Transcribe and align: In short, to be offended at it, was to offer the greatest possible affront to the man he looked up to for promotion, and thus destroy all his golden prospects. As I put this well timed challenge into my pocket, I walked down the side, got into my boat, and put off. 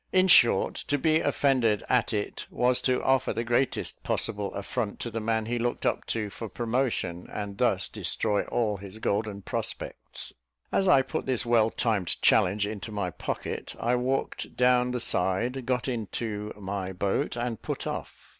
In 0.11 0.27
short, 0.27 0.73
to 0.87 0.97
be 0.97 1.19
offended 1.19 1.83
at 1.87 2.11
it, 2.11 2.47
was 2.49 2.81
to 2.81 3.03
offer 3.03 3.33
the 3.33 3.43
greatest 3.43 4.01
possible 4.01 4.51
affront 4.55 4.99
to 5.01 5.11
the 5.11 5.19
man 5.19 5.45
he 5.45 5.59
looked 5.59 5.85
up 5.85 6.05
to 6.07 6.31
for 6.31 6.49
promotion, 6.49 7.29
and 7.31 7.59
thus 7.59 7.87
destroy 7.87 8.41
all 8.45 8.77
his 8.77 8.97
golden 8.97 9.43
prospects. 9.43 10.33
As 10.71 10.87
I 10.87 11.03
put 11.03 11.27
this 11.27 11.45
well 11.45 11.69
timed 11.69 12.19
challenge 12.23 12.65
into 12.65 12.91
my 12.91 13.11
pocket, 13.11 13.75
I 13.79 13.93
walked 13.95 14.57
down 14.57 14.89
the 14.89 14.99
side, 14.99 15.67
got 15.67 15.87
into 15.87 16.51
my 16.57 16.93
boat, 16.93 17.35
and 17.35 17.61
put 17.61 17.85
off. 17.85 18.29